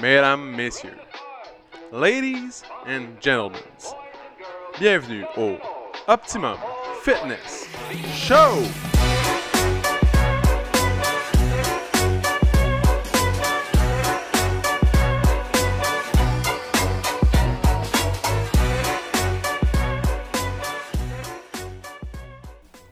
mesdames, 0.00 0.56
messieurs, 0.56 0.98
ladies 1.92 2.62
and 2.86 3.20
gentlemen, 3.20 3.60
bienvenue 4.78 5.26
au 5.36 5.58
Optimum 6.08 6.56
Fitness 7.02 7.66
Show! 8.14 8.62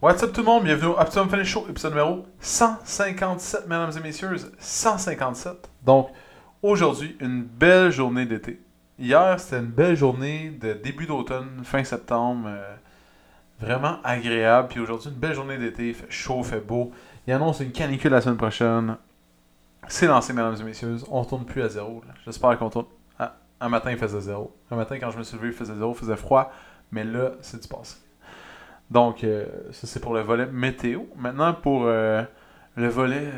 What's 0.00 0.22
up 0.22 0.32
tout 0.32 0.42
le 0.42 0.46
monde, 0.46 0.64
bienvenue 0.64 0.92
au 0.92 0.98
Optimum 0.98 1.30
Fitness 1.30 1.48
Show, 1.48 1.66
épisode 1.70 1.92
numéro 1.92 2.26
157, 2.40 3.66
mesdames 3.66 3.92
et 3.96 4.00
messieurs, 4.00 4.36
157. 4.58 5.70
Donc, 5.82 6.10
aujourd'hui, 6.62 7.16
une 7.20 7.42
belle 7.42 7.90
journée 7.90 8.26
d'été. 8.26 8.60
Hier, 8.98 9.38
c'était 9.38 9.60
une 9.60 9.66
belle 9.66 9.96
journée 9.96 10.50
de 10.50 10.72
début 10.72 11.06
d'automne, 11.06 11.60
fin 11.62 11.84
septembre, 11.84 12.48
euh, 12.48 12.74
vraiment 13.60 13.98
agréable. 14.02 14.68
Puis 14.68 14.80
aujourd'hui, 14.80 15.10
une 15.10 15.16
belle 15.16 15.34
journée 15.34 15.56
d'été, 15.56 15.88
il 15.88 15.94
fait 15.94 16.10
chaud, 16.10 16.42
fait 16.42 16.60
beau. 16.60 16.90
Il 17.26 17.32
annonce 17.32 17.60
une 17.60 17.70
canicule 17.70 18.10
la 18.10 18.20
semaine 18.20 18.36
prochaine. 18.36 18.96
C'est 19.86 20.06
lancé, 20.06 20.32
mesdames 20.32 20.56
et 20.60 20.64
messieurs, 20.64 20.96
on 21.10 21.22
retourne 21.22 21.44
plus 21.44 21.62
à 21.62 21.68
zéro. 21.68 22.02
J'espère 22.24 22.58
qu'on 22.58 22.70
tourne. 22.70 22.86
Ah, 23.18 23.36
un 23.60 23.68
matin, 23.68 23.92
il 23.92 23.98
faisait 23.98 24.20
zéro. 24.20 24.54
Un 24.70 24.76
matin, 24.76 24.98
quand 24.98 25.10
je 25.10 25.18
me 25.18 25.22
suis 25.22 25.36
levé, 25.36 25.48
il 25.48 25.54
faisait 25.54 25.74
zéro, 25.74 25.92
il 25.92 25.98
faisait 25.98 26.16
froid. 26.16 26.50
Mais 26.90 27.04
là, 27.04 27.32
c'est 27.40 27.62
du 27.62 27.68
passé. 27.68 27.96
Donc, 28.90 29.22
euh, 29.22 29.46
ça 29.70 29.86
c'est 29.86 30.00
pour 30.00 30.14
le 30.14 30.22
volet 30.22 30.46
météo. 30.46 31.02
Maintenant, 31.16 31.54
pour 31.54 31.84
euh, 31.84 32.24
le 32.76 32.88
volet 32.88 33.30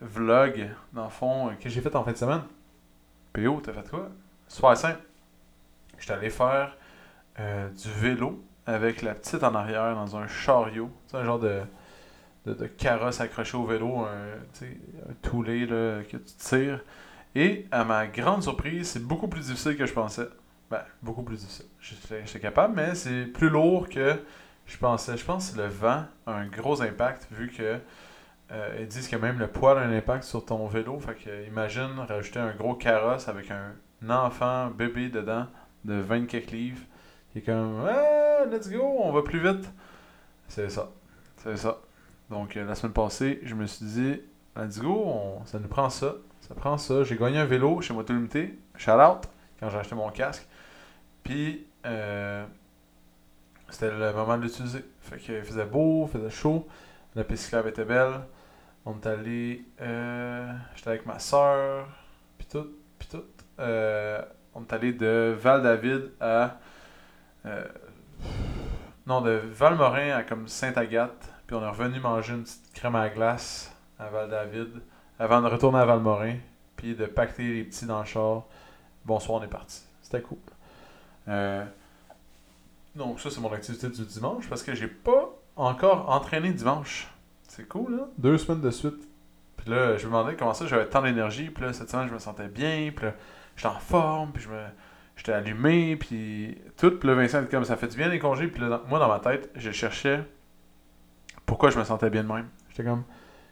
vlog, 0.00 0.68
dans 0.92 1.04
le 1.04 1.10
fond, 1.10 1.50
que 1.60 1.68
j'ai 1.68 1.80
fait 1.80 1.94
en 1.96 2.04
fin 2.04 2.12
de 2.12 2.16
semaine. 2.16 2.42
PO, 3.32 3.60
t'as 3.62 3.72
fait 3.72 3.88
quoi? 3.88 4.08
Super 4.48 4.76
simple. 4.76 5.00
J'étais 5.98 6.12
allé 6.12 6.30
faire 6.30 6.76
euh, 7.40 7.68
du 7.70 7.90
vélo 7.90 8.42
avec 8.66 9.02
la 9.02 9.14
petite 9.14 9.42
en 9.42 9.54
arrière 9.54 9.94
dans 9.94 10.16
un 10.16 10.26
chariot. 10.26 10.90
C'est 11.06 11.16
un 11.16 11.24
genre 11.24 11.38
de, 11.38 11.62
de, 12.46 12.66
carrosse 12.66 13.20
accroché 13.20 13.56
au 13.56 13.64
vélo, 13.64 14.00
un, 14.00 14.66
un 15.08 15.14
toulet 15.22 15.66
là, 15.66 16.02
que 16.04 16.16
tu 16.16 16.34
tires. 16.38 16.80
Et 17.34 17.66
à 17.70 17.84
ma 17.84 18.06
grande 18.06 18.42
surprise, 18.42 18.90
c'est 18.90 19.02
beaucoup 19.02 19.28
plus 19.28 19.46
difficile 19.46 19.76
que 19.76 19.86
je 19.86 19.92
pensais. 19.92 20.28
Ben, 20.70 20.82
beaucoup 21.02 21.22
plus 21.22 21.36
difficile. 21.36 21.66
J'étais 21.80 22.40
capable, 22.40 22.74
mais 22.74 22.94
c'est 22.94 23.24
plus 23.26 23.48
lourd 23.48 23.88
que 23.88 24.18
je 24.66 24.76
pensais. 24.76 25.16
Je 25.16 25.24
pense 25.24 25.50
que 25.50 25.58
le 25.58 25.66
vent 25.66 26.04
a 26.26 26.32
un 26.32 26.46
gros 26.46 26.82
impact 26.82 27.28
vu 27.30 27.50
que 27.50 27.78
euh, 28.52 28.76
ils 28.80 28.86
disent 28.86 29.08
que 29.08 29.16
même 29.16 29.38
le 29.38 29.46
poids 29.46 29.80
a 29.80 29.82
un 29.82 29.92
impact 29.96 30.24
sur 30.24 30.44
ton 30.44 30.66
vélo. 30.66 30.98
Fait 31.00 31.14
que 31.14 31.46
imagine 31.46 31.98
rajouter 32.06 32.38
un 32.38 32.54
gros 32.54 32.74
carrosse 32.74 33.28
avec 33.28 33.50
un 33.50 33.74
enfant 34.10 34.68
bébé 34.68 35.08
dedans 35.08 35.46
de 35.84 35.94
20 35.94 36.26
quelques 36.26 36.50
livres. 36.50 36.82
qui 37.32 37.38
est 37.38 37.42
comme 37.42 37.86
ah, 37.88 38.44
let's 38.50 38.70
go, 38.70 38.82
on 38.98 39.12
va 39.12 39.22
plus 39.22 39.40
vite. 39.40 39.70
C'est 40.48 40.68
ça. 40.68 40.90
C'est 41.38 41.56
ça. 41.56 41.78
Donc 42.30 42.56
euh, 42.56 42.66
la 42.66 42.74
semaine 42.74 42.92
passée, 42.92 43.40
je 43.42 43.54
me 43.54 43.66
suis 43.66 43.86
dit 43.86 44.20
let's 44.56 44.78
go, 44.78 45.40
ça 45.46 45.58
nous 45.58 45.68
prend 45.68 45.88
ça. 45.88 46.14
Ça 46.40 46.54
prend 46.54 46.76
ça. 46.76 47.04
J'ai 47.04 47.16
gagné 47.16 47.38
un 47.38 47.46
vélo 47.46 47.80
chez 47.80 47.94
Moto 47.94 48.12
Limité. 48.12 48.58
Shout 48.76 48.90
out 48.92 49.28
quand 49.60 49.70
j'ai 49.70 49.78
acheté 49.78 49.94
mon 49.94 50.10
casque. 50.10 50.46
Puis 51.22 51.66
euh, 51.86 52.44
c'était 53.70 53.90
le 53.90 54.12
moment 54.12 54.36
de 54.36 54.42
l'utiliser. 54.42 54.84
Fait 55.00 55.16
qu'il 55.16 55.42
faisait 55.42 55.64
beau, 55.64 56.06
il 56.06 56.18
faisait 56.18 56.30
chaud. 56.30 56.66
La 57.14 57.24
piste 57.24 57.44
cyclable 57.44 57.70
était 57.70 57.84
belle. 57.84 58.20
On 58.84 58.98
est 59.00 59.06
allé. 59.06 59.64
Euh, 59.80 60.52
J'étais 60.74 60.90
avec 60.90 61.06
ma 61.06 61.18
soeur. 61.18 61.86
Puis 62.38 62.48
tout. 62.50 62.66
Puis 62.98 63.08
tout. 63.08 63.24
Euh, 63.58 64.20
on 64.54 64.62
est 64.62 64.72
allé 64.72 64.92
de 64.92 65.36
Val-David 65.38 66.10
à. 66.20 66.58
euh, 67.46 67.64
non, 69.06 69.20
de 69.20 69.30
Valmorin 69.30 70.16
à 70.16 70.22
comme 70.22 70.48
Sainte-Agathe. 70.48 71.32
Puis 71.46 71.56
on 71.56 71.62
est 71.62 71.68
revenu 71.68 72.00
manger 72.00 72.34
une 72.34 72.42
petite 72.42 72.72
crème 72.72 72.96
à 72.96 73.02
la 73.02 73.10
glace 73.10 73.74
à 73.98 74.08
Val-David. 74.08 74.82
Avant 75.18 75.40
de 75.40 75.48
retourner 75.48 75.78
à 75.78 75.84
Valmorin. 75.84 76.36
Puis 76.76 76.94
de 76.94 77.06
pacter 77.06 77.44
les 77.44 77.64
petits 77.64 77.86
dans 77.86 78.00
le 78.00 78.04
char. 78.04 78.44
Bonsoir, 79.04 79.40
on 79.40 79.44
est 79.44 79.48
parti. 79.48 79.82
C'était 80.02 80.22
cool. 80.22 80.38
Donc 82.96 83.20
ça, 83.20 83.30
c'est 83.30 83.40
mon 83.40 83.52
activité 83.52 83.88
du 83.88 84.04
dimanche 84.04 84.48
parce 84.48 84.62
que 84.62 84.74
j'ai 84.74 84.88
pas 84.88 85.30
encore 85.56 86.10
entraîné 86.10 86.52
dimanche. 86.52 87.11
C'est 87.54 87.68
cool, 87.68 87.96
là. 87.96 88.08
Deux 88.16 88.38
semaines 88.38 88.62
de 88.62 88.70
suite. 88.70 89.06
Puis 89.58 89.68
là, 89.68 89.98
je 89.98 90.06
me 90.06 90.10
demandais 90.10 90.36
comment 90.36 90.54
ça, 90.54 90.66
j'avais 90.66 90.86
tant 90.86 91.02
d'énergie. 91.02 91.50
Puis 91.50 91.62
là, 91.62 91.74
cette 91.74 91.90
semaine, 91.90 92.08
je 92.08 92.14
me 92.14 92.18
sentais 92.18 92.48
bien. 92.48 92.90
Puis 92.96 93.04
là, 93.04 93.14
j'étais 93.56 93.68
en 93.68 93.78
forme. 93.78 94.32
Puis 94.32 94.44
je 94.44 94.48
me... 94.48 94.64
J'étais 95.16 95.32
allumé. 95.32 95.96
Puis 95.96 96.56
tout. 96.78 96.92
Puis 96.92 97.06
là, 97.06 97.14
Vincent 97.14 97.44
comme 97.50 97.66
ça 97.66 97.76
fait 97.76 97.88
du 97.88 97.98
bien 97.98 98.08
les 98.08 98.18
congés. 98.18 98.48
Puis 98.48 98.62
là, 98.62 98.80
moi, 98.88 98.98
dans 98.98 99.08
ma 99.08 99.20
tête, 99.20 99.50
je 99.54 99.70
cherchais 99.70 100.24
pourquoi 101.44 101.68
je 101.68 101.78
me 101.78 101.84
sentais 101.84 102.08
bien 102.08 102.24
de 102.24 102.32
même. 102.32 102.48
J'étais 102.70 102.84
comme, 102.84 103.04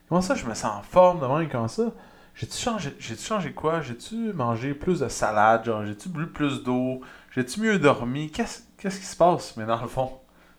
comment 0.09 0.23
ça, 0.23 0.35
je 0.35 0.47
me 0.47 0.55
sens 0.55 0.79
en 0.79 0.83
forme 0.83 1.21
de 1.21 1.27
même? 1.27 1.51
Comment 1.51 1.69
ça? 1.69 1.93
J'ai-tu 2.35 2.57
changé, 2.57 2.97
j'ai-tu 2.99 3.23
changé 3.23 3.53
quoi? 3.53 3.83
J'ai-tu 3.83 4.33
mangé 4.33 4.73
plus 4.73 5.01
de 5.01 5.09
salade? 5.09 5.67
Genre, 5.67 5.85
j'ai-tu 5.85 6.09
bu 6.09 6.27
plus 6.27 6.63
d'eau? 6.63 7.03
J'ai-tu 7.33 7.61
mieux 7.61 7.79
dormi? 7.79 8.31
Qu'est-ce 8.31 8.63
qu'est-ce 8.79 8.99
qui 8.99 9.05
se 9.05 9.17
passe? 9.17 9.59
Mais 9.59 9.67
dans 9.67 9.83
le 9.83 9.89
fond, 9.89 10.11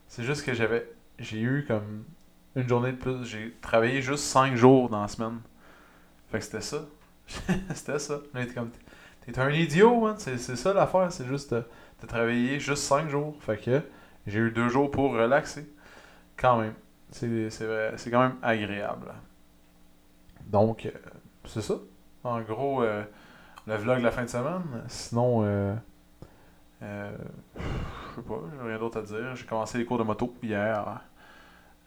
c'est 0.06 0.22
juste 0.22 0.46
que 0.46 0.54
j'avais. 0.54 0.88
J'ai 1.18 1.40
eu 1.40 1.64
comme 1.66 2.04
une 2.56 2.68
journée 2.68 2.92
de 2.92 2.96
plus. 2.96 3.24
J'ai 3.24 3.52
travaillé 3.60 4.02
juste 4.02 4.24
5 4.24 4.56
jours 4.56 4.88
dans 4.90 5.02
la 5.02 5.08
semaine. 5.08 5.40
Fait 6.30 6.38
que 6.38 6.44
c'était 6.44 6.60
ça. 6.62 6.84
c'était 7.74 7.98
ça. 7.98 8.20
Là, 8.34 8.46
t'es 8.46 8.54
comme. 8.54 8.70
T'es 9.26 9.38
un 9.38 9.50
idiot, 9.50 10.00
man. 10.00 10.16
C'est 10.18 10.38
ça 10.38 10.72
l'affaire. 10.74 11.12
C'est 11.12 11.26
juste. 11.26 11.52
euh, 11.54 11.62
T'as 12.00 12.06
travaillé 12.08 12.60
juste 12.60 12.84
5 12.84 13.08
jours. 13.10 13.36
Fait 13.42 13.58
que 13.58 13.82
j'ai 14.26 14.40
eu 14.40 14.50
2 14.52 14.68
jours 14.68 14.90
pour 14.90 15.12
relaxer. 15.12 15.68
Quand 16.36 16.58
même. 16.60 16.74
C'est 17.10 17.50
c'est 17.50 18.10
quand 18.10 18.20
même 18.22 18.36
agréable. 18.42 19.12
Donc, 20.46 20.86
euh, 20.86 20.90
c'est 21.44 21.62
ça. 21.62 21.74
En 22.24 22.40
gros, 22.42 22.82
euh, 22.82 23.02
le 23.66 23.76
vlog 23.76 23.98
de 23.98 24.04
la 24.04 24.10
fin 24.10 24.24
de 24.24 24.28
semaine. 24.30 24.62
Sinon, 24.88 25.44
euh, 25.44 25.74
euh, 26.82 27.10
je 28.10 28.16
sais 28.16 28.26
pas, 28.26 28.40
j'ai 28.56 28.68
rien 28.68 28.78
d'autre 28.78 28.98
à 28.98 29.02
dire. 29.02 29.34
J'ai 29.36 29.46
commencé 29.46 29.78
les 29.78 29.84
cours 29.84 29.98
de 29.98 30.04
moto 30.04 30.34
hier. 30.42 31.00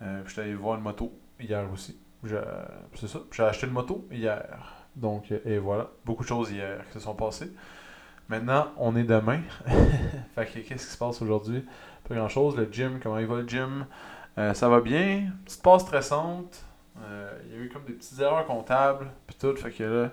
Euh, 0.05 0.21
j'étais 0.27 0.41
allé 0.41 0.55
voir 0.55 0.77
une 0.77 0.83
moto 0.83 1.11
hier 1.39 1.66
aussi. 1.71 1.97
C'est 2.95 3.07
ça. 3.07 3.19
J'ai 3.31 3.43
acheté 3.43 3.67
une 3.67 3.73
moto 3.73 4.07
hier. 4.11 4.85
Donc, 4.95 5.31
et 5.31 5.57
voilà. 5.57 5.89
Beaucoup 6.05 6.23
de 6.23 6.27
choses 6.27 6.51
hier 6.51 6.85
qui 6.88 6.93
se 6.93 6.99
sont 6.99 7.16
passées. 7.16 7.51
Maintenant, 8.27 8.67
on 8.77 8.95
est 8.95 9.03
demain. 9.03 9.41
fait 10.35 10.45
que 10.45 10.59
qu'est-ce 10.59 10.85
qui 10.85 10.93
se 10.93 10.97
passe 10.97 11.21
aujourd'hui? 11.21 11.66
Pas 12.07 12.16
grand 12.16 12.29
chose. 12.29 12.55
Le 12.55 12.67
gym, 12.71 12.99
comment 13.01 13.19
il 13.19 13.27
va 13.27 13.38
le 13.38 13.47
gym? 13.47 13.85
Euh, 14.38 14.53
ça 14.53 14.69
va 14.69 14.81
bien. 14.81 15.31
Petite 15.45 15.61
passe 15.61 15.83
stressante. 15.83 16.66
Euh, 17.03 17.39
Il 17.45 17.55
y 17.55 17.59
a 17.59 17.63
eu 17.63 17.69
comme 17.69 17.83
des 17.85 17.93
petites 17.93 18.19
erreurs 18.19 18.45
comptables. 18.45 19.11
Puis 19.27 19.35
tout. 19.39 19.55
Fait 19.55 19.72
que 19.72 19.83
là, 19.83 20.11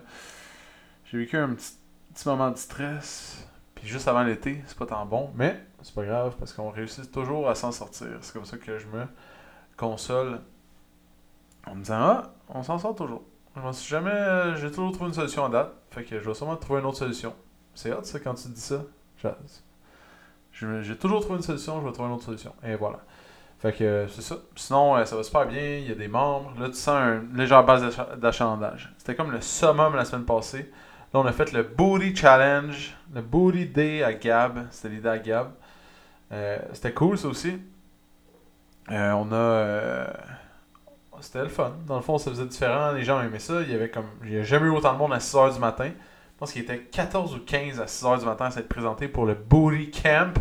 j'ai 1.05 1.17
vécu 1.17 1.37
un 1.37 1.53
petit, 1.53 1.73
petit 2.13 2.27
moment 2.27 2.51
de 2.51 2.57
stress. 2.57 3.47
Puis 3.73 3.87
juste 3.87 4.07
avant 4.07 4.23
l'été, 4.23 4.61
c'est 4.67 4.77
pas 4.77 4.85
tant 4.85 5.05
bon. 5.05 5.31
Mais 5.35 5.59
c'est 5.81 5.95
pas 5.95 6.05
grave 6.05 6.35
parce 6.37 6.53
qu'on 6.53 6.69
réussit 6.69 7.11
toujours 7.11 7.49
à 7.49 7.55
s'en 7.55 7.71
sortir. 7.71 8.09
C'est 8.21 8.33
comme 8.33 8.45
ça 8.45 8.57
que 8.57 8.77
je 8.77 8.85
me 8.87 9.05
console 9.77 10.39
en 11.67 11.75
me 11.75 11.81
disant 11.81 11.95
Ah, 11.99 12.33
on 12.49 12.63
s'en 12.63 12.77
sort 12.77 12.95
toujours. 12.95 13.23
Je 13.55 13.61
jamais. 13.87 14.09
euh, 14.11 14.55
J'ai 14.55 14.71
toujours 14.71 14.91
trouvé 14.91 15.09
une 15.09 15.13
solution 15.13 15.45
à 15.45 15.49
date. 15.49 15.73
Fait 15.91 16.03
que 16.03 16.19
je 16.19 16.27
vais 16.27 16.33
sûrement 16.33 16.55
trouver 16.57 16.79
une 16.79 16.85
autre 16.87 16.97
solution. 16.97 17.33
C'est 17.75 17.91
hot 17.93 18.03
ça 18.03 18.19
quand 18.19 18.33
tu 18.33 18.47
dis 18.49 18.59
ça. 18.61 18.83
J'ai 20.51 20.95
toujours 20.97 21.21
trouvé 21.21 21.37
une 21.37 21.43
solution, 21.43 21.81
je 21.81 21.85
vais 21.87 21.91
trouver 21.93 22.09
une 22.09 22.15
autre 22.15 22.25
solution. 22.25 22.53
Et 22.63 22.75
voilà. 22.75 22.99
Fait 23.59 23.71
que 23.73 23.83
euh, 23.83 24.07
c'est 24.07 24.21
ça. 24.21 24.35
Sinon, 24.55 24.95
euh, 24.97 25.05
ça 25.05 25.15
va 25.15 25.23
super 25.23 25.47
bien. 25.47 25.77
Il 25.77 25.87
y 25.87 25.91
a 25.91 25.95
des 25.95 26.07
membres. 26.07 26.53
Là, 26.59 26.67
tu 26.67 26.75
sens 26.75 26.97
une 26.99 27.37
légère 27.37 27.63
base 27.63 27.81
d'acha- 27.83 28.15
d'achalandage. 28.17 28.93
C'était 28.97 29.15
comme 29.15 29.31
le 29.31 29.39
summum 29.41 29.95
la 29.95 30.03
semaine 30.05 30.25
passée. 30.25 30.69
Là, 31.13 31.19
on 31.21 31.25
a 31.25 31.31
fait 31.31 31.51
le 31.53 31.63
Booty 31.63 32.15
Challenge, 32.15 32.95
le 33.13 33.21
Booty 33.21 33.67
Day 33.67 34.03
à 34.03 34.13
Gab. 34.13 34.67
C'était 34.71 34.89
l'idée 34.89 35.09
à 35.09 35.17
Gab. 35.19 35.51
C'était 36.73 36.93
cool, 36.93 37.17
ça 37.17 37.27
aussi. 37.27 37.59
Euh, 38.91 39.11
on 39.13 39.31
a. 39.31 39.35
euh, 39.35 40.07
C'était 41.21 41.43
le 41.43 41.49
fun. 41.49 41.73
Dans 41.87 41.95
le 41.95 42.01
fond, 42.01 42.17
ça 42.17 42.31
faisait 42.31 42.45
différent. 42.45 42.91
Les 42.91 43.03
gens 43.03 43.21
aimaient 43.21 43.39
ça. 43.39 43.61
Il 43.61 43.71
y 43.71 43.75
avait 43.75 43.89
comme. 43.89 44.07
A 44.23 44.41
jamais 44.43 44.67
eu 44.67 44.71
autant 44.71 44.93
de 44.93 44.97
monde 44.97 45.13
à 45.13 45.19
6h 45.19 45.53
du 45.53 45.59
matin. 45.59 45.89
Je 45.89 46.37
pense 46.39 46.51
qu'il 46.51 46.61
était 46.63 46.79
14 46.79 47.35
ou 47.35 47.39
15 47.39 47.79
à 47.79 47.85
6h 47.85 48.19
du 48.19 48.25
matin 48.25 48.45
à 48.45 48.51
s'être 48.51 48.67
présenté 48.67 49.07
pour 49.07 49.25
le 49.25 49.33
Booty 49.35 49.91
Camp. 49.91 50.33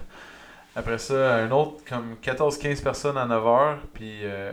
Après 0.75 0.99
ça, 0.99 1.37
un 1.37 1.51
autre 1.51 1.85
comme 1.89 2.15
14-15 2.23 2.83
personnes 2.83 3.19
à 3.19 3.27
9h. 3.27 3.77
Puis 3.95 4.21
euh, 4.25 4.53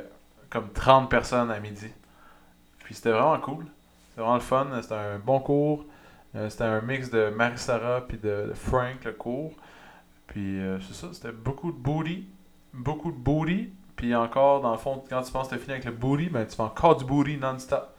comme 0.49 0.69
30 0.71 1.09
personnes 1.09 1.49
à 1.49 1.59
midi. 1.59 1.87
Puis 2.83 2.95
c'était 2.95 3.11
vraiment 3.11 3.39
cool. 3.39 3.65
C'était 4.09 4.21
vraiment 4.21 4.35
le 4.35 4.41
fun. 4.41 4.67
C'était 4.81 4.95
un 4.95 5.19
bon 5.19 5.39
cours. 5.39 5.85
C'était 6.49 6.65
un 6.65 6.81
mix 6.81 7.09
de 7.09 7.29
Marie-Sara 7.29 8.01
puis 8.07 8.19
de, 8.19 8.51
Frank, 8.53 9.03
le 9.03 9.13
cours. 9.13 9.53
Puis 10.27 10.59
c'est 10.87 10.93
ça, 10.93 11.07
c'était 11.11 11.31
beaucoup 11.31 11.71
de 11.71 11.77
booty. 11.77 12.27
Beaucoup 12.71 13.11
de 13.11 13.17
booty. 13.17 13.73
Puis 13.99 14.15
encore, 14.15 14.61
dans 14.61 14.71
le 14.71 14.77
fond, 14.77 15.03
quand 15.09 15.21
tu 15.23 15.31
penses 15.33 15.49
que 15.49 15.55
t'as 15.55 15.59
fini 15.59 15.73
avec 15.73 15.83
le 15.83 15.91
booty, 15.91 16.29
ben 16.29 16.45
tu 16.45 16.55
fais 16.55 16.61
encore 16.61 16.95
du 16.95 17.03
booty 17.03 17.35
non-stop. 17.35 17.93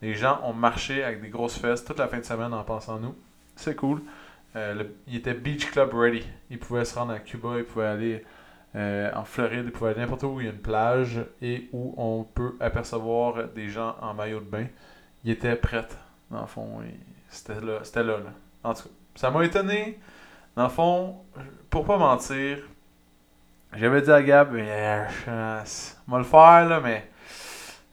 Les 0.00 0.14
gens 0.14 0.40
ont 0.44 0.54
marché 0.54 1.04
avec 1.04 1.20
des 1.20 1.28
grosses 1.28 1.58
fesses 1.58 1.84
toute 1.84 1.98
la 1.98 2.08
fin 2.08 2.16
de 2.20 2.24
semaine 2.24 2.54
en 2.54 2.64
pensant 2.64 2.98
nous. 2.98 3.14
c'est 3.54 3.76
cool. 3.76 4.00
Euh, 4.56 4.82
il 5.06 5.16
était 5.16 5.34
Beach 5.34 5.70
Club 5.70 5.92
ready. 5.92 6.26
Il 6.48 6.58
pouvait 6.58 6.86
se 6.86 6.98
rendre 6.98 7.12
à 7.12 7.18
Cuba, 7.18 7.58
il 7.58 7.64
pouvait 7.64 7.84
aller 7.84 8.24
euh, 8.76 9.10
en 9.14 9.24
Floride, 9.24 9.64
il 9.66 9.72
pouvait 9.72 9.90
aller 9.90 10.00
n'importe 10.00 10.22
où 10.22 10.40
il 10.40 10.46
y 10.46 10.48
a 10.48 10.52
une 10.52 10.58
plage 10.58 11.20
et 11.42 11.68
où 11.74 11.92
on 11.98 12.24
peut 12.24 12.56
apercevoir 12.58 13.48
des 13.48 13.68
gens 13.68 13.96
en 14.00 14.14
maillot 14.14 14.40
de 14.40 14.46
bain. 14.46 14.68
Il 15.22 15.32
était 15.32 15.54
prêt, 15.54 15.86
dans 16.30 16.40
le 16.40 16.46
fond. 16.46 16.80
C'était 17.28 17.60
là, 17.60 17.80
c'était 17.82 18.04
là, 18.04 18.16
là. 18.16 18.32
En 18.64 18.72
tout 18.72 18.84
cas, 18.84 18.90
ça 19.16 19.30
m'a 19.30 19.44
étonné. 19.44 20.00
Dans 20.56 20.64
le 20.64 20.70
fond, 20.70 21.16
pour 21.68 21.84
pas 21.84 21.98
mentir, 21.98 22.60
j'avais 23.74 24.02
dit 24.02 24.10
à 24.10 24.22
Gab, 24.22 24.54
yeah, 24.54 25.08
chance. 25.08 25.96
On 26.06 26.12
va 26.12 26.18
le 26.18 26.24
faire, 26.24 26.68
là, 26.68 26.80
mais 26.80 27.08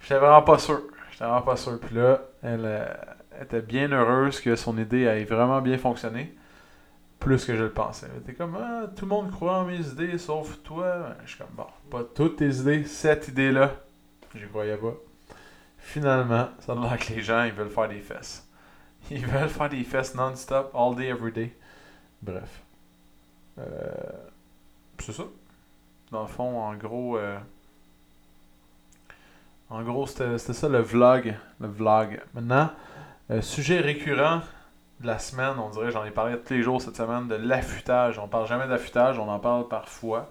j'étais 0.02 0.18
vraiment 0.18 0.42
pas 0.42 0.60
sûr. 0.60 0.82
J'étais 1.12 1.24
vraiment 1.24 1.42
pas 1.42 1.56
sûr. 1.56 1.80
Puis 1.80 1.96
là, 1.96 2.22
elle 2.44 2.66
euh, 2.66 2.86
était 3.42 3.62
bien 3.62 3.92
heureuse 3.92 4.42
que 4.42 4.56
son 4.56 4.78
idée 4.78 5.04
ait 5.04 5.24
vraiment 5.24 5.62
bien 5.62 5.78
fonctionné. 5.78 6.36
Plus 7.20 7.46
que 7.46 7.56
je 7.56 7.64
le 7.64 7.72
pensais. 7.72 8.08
Elle 8.14 8.22
était 8.22 8.34
comme, 8.34 8.58
ah, 8.60 8.88
tout 8.96 9.06
le 9.06 9.10
monde 9.10 9.32
croit 9.32 9.60
en 9.60 9.66
mes 9.66 9.80
idées, 9.80 10.18
sauf 10.18 10.62
toi. 10.64 11.16
Je 11.26 11.30
suis 11.32 11.38
comme, 11.38 11.48
bon, 11.54 11.68
pas 11.90 12.04
toutes 12.04 12.38
tes 12.38 12.50
idées, 12.50 12.84
cette 12.86 13.28
idée-là. 13.28 13.72
J'y 14.36 14.48
croyais 14.48 14.78
pas. 14.78 14.94
Finalement, 15.80 16.50
ça 16.60 16.74
a 16.74 16.76
l'air 16.76 16.98
que 16.98 17.14
les 17.14 17.22
gens, 17.22 17.44
ils 17.44 17.52
veulent 17.52 17.70
faire 17.70 17.90
des 17.90 18.00
fesses. 18.00 18.46
Ils 19.12 19.26
veulent 19.26 19.50
faire 19.50 19.70
des 19.70 19.84
fesses 19.84 20.14
non-stop, 20.14 20.72
all 20.76 20.96
day, 20.96 21.08
every 21.08 21.32
day. 21.32 21.56
Bref. 22.22 22.62
Euh, 23.58 23.64
c'est 25.00 25.14
ça. 25.14 25.24
Dans 26.12 26.22
le 26.22 26.28
fond, 26.28 26.60
en 26.60 26.74
gros, 26.76 27.18
euh, 27.18 27.38
en 29.70 29.84
gros, 29.84 30.08
c'était 30.08 30.38
ça 30.38 30.68
le 30.68 30.80
vlog. 30.80 31.36
Le 31.60 31.68
vlog. 31.68 32.22
Maintenant, 32.34 32.72
euh, 33.30 33.42
sujet 33.42 33.80
récurrent 33.80 34.42
de 35.02 35.08
la 35.08 35.20
semaine, 35.20 35.54
on 35.60 35.70
dirait, 35.70 35.92
j'en 35.92 36.04
ai 36.04 36.12
parlé 36.12 36.38
tous 36.40 36.54
les 36.54 36.64
jours 36.64 36.82
cette 36.82 36.96
semaine, 36.96 37.28
de 37.28 37.36
l'affûtage. 37.36 38.18
On 38.20 38.28
parle 38.28 38.48
jamais 38.48 38.68
d'affûtage, 38.68 39.20
on 39.20 39.30
en 39.30 39.40
parle 39.40 39.68
parfois. 39.68 40.30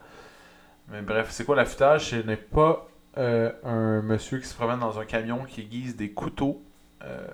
Mais 0.88 1.02
bref, 1.02 1.28
c'est 1.30 1.44
quoi 1.44 1.56
l'affûtage? 1.56 2.10
Ce 2.10 2.16
n'est 2.16 2.36
pas 2.36 2.88
euh, 3.16 3.52
un 3.64 4.02
monsieur 4.02 4.38
qui 4.38 4.46
se 4.46 4.54
promène 4.54 4.81
dans 4.81 4.98
un 4.98 5.04
camion 5.04 5.44
qui 5.44 5.60
aiguise 5.60 5.96
des 5.96 6.10
couteaux, 6.10 6.62
euh, 7.04 7.26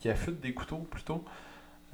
qui 0.00 0.08
affûte 0.08 0.40
des 0.40 0.52
couteaux 0.52 0.86
plutôt. 0.90 1.24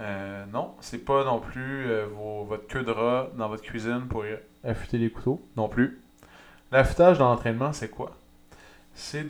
Euh, 0.01 0.45
non, 0.53 0.75
c'est 0.81 0.99
pas 0.99 1.25
non 1.25 1.41
plus 1.41 1.87
euh, 1.87 2.07
votre 2.47 2.67
queue 2.67 2.83
de 2.83 2.91
rat 2.91 3.29
dans 3.37 3.49
votre 3.49 3.63
cuisine 3.63 4.07
pour 4.09 4.25
affûter 4.65 4.99
les 4.99 5.11
couteaux, 5.11 5.41
non 5.57 5.69
plus. 5.69 6.01
L'affûtage 6.73 7.19
dans 7.19 7.29
l'entraînement, 7.29 7.73
c'est 7.73 7.89
quoi? 7.89 8.17
C'est 8.95 9.25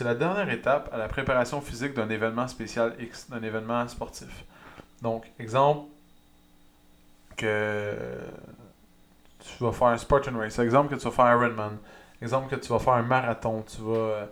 la 0.00 0.14
dernière 0.14 0.50
étape 0.50 0.88
à 0.92 0.98
la 0.98 1.08
préparation 1.08 1.60
physique 1.60 1.94
d'un 1.94 2.08
événement 2.08 2.48
spécial 2.48 2.94
X, 3.00 3.28
d'un 3.30 3.42
événement 3.42 3.86
sportif. 3.88 4.44
Donc, 5.02 5.30
exemple, 5.38 5.88
que 7.36 7.94
tu 9.40 9.62
vas 9.62 9.72
faire 9.72 9.88
un 9.88 9.98
Spartan 9.98 10.36
Race, 10.38 10.58
exemple 10.58 10.94
que 10.94 11.00
tu 11.00 11.04
vas 11.04 11.10
faire 11.10 11.26
un 11.26 11.44
Ironman, 11.44 11.78
exemple 12.22 12.48
que 12.48 12.60
tu 12.60 12.68
vas 12.68 12.78
faire 12.78 12.94
un 12.94 13.02
marathon, 13.02 13.62
tu 13.62 13.82
vas 13.82 13.96
euh, 13.96 14.26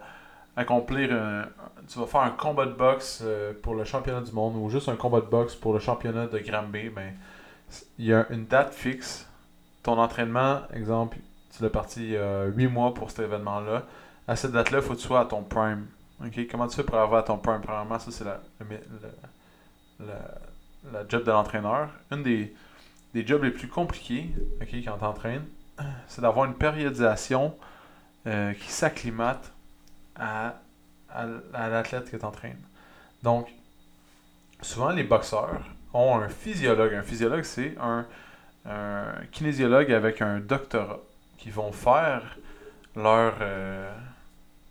accomplir 0.57 1.13
un, 1.13 1.47
tu 1.89 1.99
vas 1.99 2.07
faire 2.07 2.21
un 2.21 2.31
combat 2.31 2.67
de 2.67 2.73
boxe 2.73 3.23
euh, 3.23 3.53
pour 3.63 3.75
le 3.75 3.85
championnat 3.85 4.21
du 4.21 4.33
monde 4.33 4.57
ou 4.57 4.69
juste 4.69 4.89
un 4.89 4.97
combat 4.97 5.21
de 5.21 5.27
boxe 5.27 5.55
pour 5.55 5.73
le 5.73 5.79
championnat 5.79 6.27
de 6.27 6.39
Granby, 6.39 6.91
ben, 6.91 7.13
il 7.99 8.07
y 8.07 8.13
a 8.13 8.27
une 8.31 8.47
date 8.47 8.73
fixe. 8.75 9.29
Ton 9.83 9.99
entraînement, 9.99 10.61
exemple, 10.73 11.19
tu 11.57 11.63
l'as 11.63 11.71
parti 11.71 12.17
a 12.17 12.45
8 12.47 12.69
mois 12.69 12.95
pour 12.95 13.11
cet 13.11 13.21
événement-là. 13.21 13.85
À 14.29 14.37
cette 14.37 14.53
date-là, 14.53 14.79
il 14.79 14.85
faut 14.85 14.95
que 14.95 15.01
tu 15.01 15.07
sois 15.07 15.21
à 15.21 15.25
ton 15.25 15.43
prime. 15.43 15.87
Comment 16.51 16.69
tu 16.69 16.77
fais 16.77 16.85
pour 16.85 16.97
arriver 16.97 17.17
à 17.17 17.23
ton 17.23 17.39
prime? 17.39 17.61
Premièrement, 17.63 17.99
ça 17.99 18.13
c'est 18.13 18.25
la, 18.25 18.41
job 21.09 21.25
de 21.25 21.31
l'entraîneur. 21.31 21.89
Une 22.13 22.23
des, 22.23 22.55
des 23.13 23.27
jobs 23.27 23.43
les 23.43 23.51
plus 23.51 23.69
compliqués 23.69 24.33
quand 24.85 24.99
tu 24.99 25.05
entraînes, 25.05 25.45
c'est 26.07 26.21
d'avoir 26.21 26.47
une 26.47 26.55
périodisation 26.55 27.57
euh, 28.29 28.53
qui 28.55 28.71
s'acclimate 28.71 29.53
à, 30.17 30.55
à, 31.11 31.27
à 31.55 31.69
l'athlète 31.69 32.11
que 32.11 32.17
tu 32.17 32.25
entraînes. 32.25 32.61
Donc, 33.23 33.49
souvent 34.61 34.91
les 34.91 35.05
boxeurs 35.05 35.61
ont 35.95 36.17
un 36.17 36.29
physiologue. 36.29 36.95
Un 36.95 37.03
physiologue, 37.03 37.45
c'est 37.45 37.75
un, 37.81 38.07
kinésiologue 39.33 39.91
avec 39.93 40.23
un 40.23 40.39
doctorat 40.41 41.01
qui 41.39 41.51
vont 41.51 41.73
faire 41.73 42.23
leur 42.95 43.35
euh, 43.41 43.91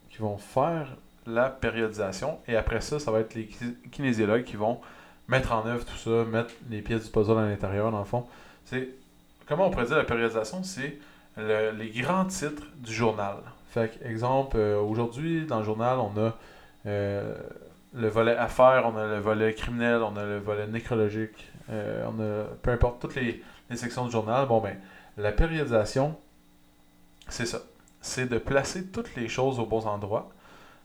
qui 0.09 0.19
vont 0.19 0.37
faire 0.37 0.87
la 1.27 1.49
périodisation 1.49 2.39
et 2.47 2.55
après 2.55 2.81
ça, 2.81 2.99
ça 2.99 3.11
va 3.11 3.19
être 3.19 3.33
les 3.35 3.47
ki- 3.47 3.75
kinésiologues 3.91 4.43
qui 4.43 4.55
vont 4.55 4.79
mettre 5.27 5.51
en 5.51 5.65
œuvre 5.65 5.85
tout 5.85 5.97
ça, 5.97 6.23
mettre 6.25 6.53
les 6.69 6.81
pièces 6.81 7.05
du 7.05 7.11
puzzle 7.11 7.37
à 7.37 7.45
l'intérieur 7.47 7.91
dans 7.91 7.99
le 7.99 8.05
fond. 8.05 8.25
Comment 9.47 9.67
on 9.67 9.71
pourrait 9.71 9.85
dire 9.87 9.97
la 9.97 10.03
périodisation, 10.05 10.63
c'est 10.63 10.97
le- 11.37 11.71
les 11.71 11.89
grands 11.89 12.25
titres 12.25 12.63
du 12.75 12.93
journal. 12.93 13.35
Fait 13.71 13.97
exemple, 14.03 14.57
euh, 14.57 14.79
aujourd'hui, 14.79 15.45
dans 15.45 15.59
le 15.59 15.65
journal, 15.65 15.97
on 15.97 16.11
a 16.19 16.35
euh, 16.85 17.33
le 17.93 18.07
volet 18.07 18.35
affaires, 18.35 18.85
on 18.85 18.97
a 18.97 19.05
le 19.05 19.19
volet 19.19 19.53
criminel, 19.53 20.01
on 20.01 20.15
a 20.15 20.25
le 20.25 20.39
volet 20.39 20.67
nécrologique, 20.67 21.47
euh, 21.69 22.05
on 22.07 22.19
a 22.21 22.45
peu 22.61 22.71
importe 22.71 23.01
toutes 23.01 23.15
les, 23.15 23.43
sections 23.75 24.05
du 24.05 24.11
journal. 24.11 24.47
Bon, 24.47 24.59
ben, 24.59 24.77
la 25.17 25.31
périodisation, 25.31 26.17
c'est 27.27 27.45
ça. 27.45 27.59
C'est 28.01 28.27
de 28.27 28.37
placer 28.37 28.87
toutes 28.87 29.15
les 29.15 29.29
choses 29.29 29.59
aux 29.59 29.65
bons 29.65 29.87
endroits 29.87 30.29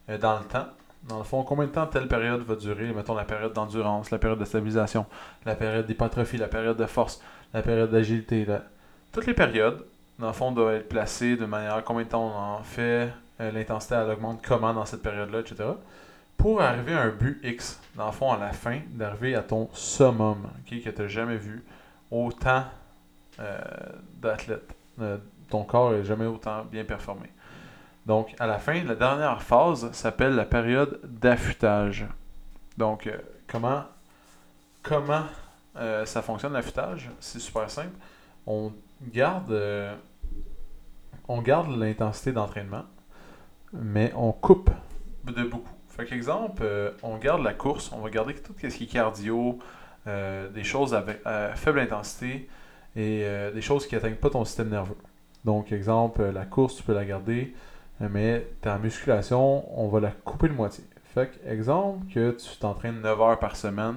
euh, 0.09 0.19
dans 0.19 0.39
le 0.39 0.45
temps. 0.45 0.67
Dans 1.09 1.19
le 1.19 1.25
fond, 1.25 1.43
combien 1.45 1.67
de 1.67 1.73
temps 1.73 1.87
telle 1.87 2.09
période 2.09 2.43
va 2.43 2.57
durer? 2.57 2.93
Mettons 2.93 3.15
la 3.15 3.25
période 3.25 3.53
d'endurance, 3.53 4.11
la 4.11 4.19
période 4.19 4.39
de 4.39 4.45
stabilisation, 4.45 5.07
la 5.45 5.55
période 5.55 5.87
d'hypertrophie, 5.87 6.37
la 6.37 6.49
période 6.49 6.77
de 6.77 6.87
force, 6.87 7.21
la 7.55 7.63
période 7.63 7.91
d'agilité. 7.91 8.47
Toutes 9.13 9.27
les 9.27 9.35
périodes, 9.35 9.85
dans 10.19 10.29
le 10.29 10.33
fond, 10.33 10.53
doivent 10.53 10.75
être 10.75 10.89
placées 10.89 11.37
de 11.37 11.47
manière 11.47 11.83
combien 11.85 12.05
de 12.05 12.09
temps 12.09 12.27
on 12.27 12.59
en 12.59 12.63
fait, 12.63 13.13
euh, 13.41 13.51
l'intensité 13.51 13.95
elle 13.95 14.11
augmente 14.11 14.41
comment 14.47 14.73
dans 14.73 14.87
cette 14.87 15.03
période-là, 15.03 15.41
etc. 15.41 15.65
Pour 16.37 16.61
arriver 16.61 16.95
à 16.95 17.03
un 17.03 17.11
but 17.11 17.41
X, 17.43 17.81
dans 17.95 18.07
le 18.07 18.13
fond, 18.13 18.33
à 18.33 18.39
la 18.39 18.53
fin, 18.53 18.81
d'arriver 18.91 19.35
à 19.35 19.43
ton 19.43 19.69
summum, 19.73 20.39
ok, 20.45 20.83
que 20.83 20.91
tu 20.91 21.03
n'as 21.03 21.09
jamais 21.09 21.37
vu, 21.37 21.65
autant 22.11 22.65
euh, 23.41 23.59
d'athlètes. 24.15 24.75
Euh, 25.01 25.19
ton 25.51 25.65
corps 25.65 25.93
n'est 25.93 26.05
jamais 26.05 26.27
autant 26.27 26.65
bien 26.65 26.85
performé. 26.85 27.29
Donc, 28.05 28.35
à 28.39 28.47
la 28.47 28.59
fin, 28.59 28.83
la 28.85 28.95
dernière 28.95 29.43
phase 29.43 29.91
s'appelle 29.93 30.35
la 30.35 30.45
période 30.45 31.01
d'affûtage. 31.05 32.07
Donc, 32.79 33.11
comment, 33.49 33.85
comment 34.83 35.25
ça 36.05 36.23
fonctionne 36.23 36.53
l'affûtage? 36.53 37.11
C'est 37.21 37.41
super 37.41 37.69
simple. 37.69 37.97
On 38.47 38.73
euh, 39.51 39.95
on 41.29 41.43
garde 41.43 41.77
l'intensité 41.77 42.33
d'entraînement, 42.33 42.85
mais 43.73 44.13
on 44.17 44.33
coupe 44.33 44.71
de 45.25 45.43
beaucoup. 45.43 45.77
Fait 45.89 46.05
qu'exemple, 46.05 46.63
euh, 46.65 46.91
on 47.03 47.17
garde 47.17 47.43
la 47.43 47.55
course, 47.55 47.91
on 47.93 48.01
va 48.01 48.11
garder 48.11 48.35
tout 48.35 48.53
ce 48.61 48.67
qui 48.67 48.85
est 48.85 48.87
cardio, 48.87 49.59
euh, 50.07 50.49
des 50.51 50.63
choses 50.63 50.95
avec 50.95 51.21
à 51.25 51.55
faible 51.55 51.81
intensité 51.81 52.49
et 52.95 53.23
euh, 53.25 53.51
des 53.51 53.63
choses 53.63 53.87
qui 53.87 53.95
n'atteignent 53.95 54.17
pas 54.17 54.31
ton 54.31 54.45
système 54.45 54.69
nerveux. 54.69 54.97
Donc, 55.45 55.73
exemple, 55.73 56.23
la 56.23 56.45
course, 56.45 56.77
tu 56.77 56.83
peux 56.83 56.93
la 56.93 57.05
garder, 57.05 57.55
mais 58.01 58.47
ta 58.61 58.79
musculation, 58.79 59.65
on 59.81 59.89
va 59.89 60.01
la 60.01 60.11
couper 60.11 60.49
de 60.49 60.53
moitié. 60.53 60.85
Fait 61.15 61.31
que, 61.31 61.49
exemple, 61.51 62.13
que 62.13 62.33
tu 62.33 62.57
t'entraînes 62.59 63.01
9 63.01 63.21
heures 63.21 63.39
par 63.39 63.57
semaine 63.57 63.97